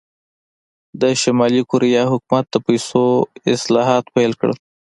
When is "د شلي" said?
1.01-1.61